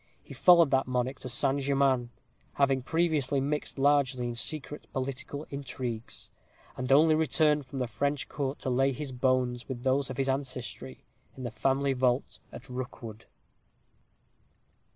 [0.23, 2.09] he followed that monarch to Saint Germain,
[2.53, 6.31] having previously mixed largely in secret political intrigues;
[6.75, 10.27] and only returned from the French court to lay his bones with those of his
[10.27, 11.03] ancestry,
[11.37, 13.25] in the family vault at Rookwood.